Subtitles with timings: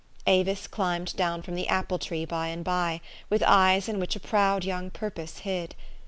[0.25, 4.19] Avis climbed down from the apple tree by and by, with eyes in which a
[4.19, 5.75] proud young purpose hid.